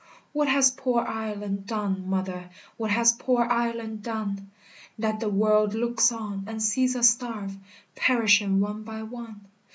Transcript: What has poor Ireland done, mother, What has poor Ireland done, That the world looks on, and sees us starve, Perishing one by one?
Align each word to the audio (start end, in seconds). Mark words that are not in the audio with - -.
What 0.33 0.47
has 0.47 0.71
poor 0.71 1.03
Ireland 1.05 1.67
done, 1.67 2.09
mother, 2.09 2.49
What 2.75 2.89
has 2.89 3.13
poor 3.13 3.43
Ireland 3.43 4.01
done, 4.01 4.49
That 4.97 5.19
the 5.19 5.29
world 5.29 5.75
looks 5.75 6.11
on, 6.11 6.45
and 6.47 6.59
sees 6.59 6.95
us 6.95 7.09
starve, 7.11 7.55
Perishing 7.95 8.59
one 8.61 8.81
by 8.81 9.03
one? 9.03 9.41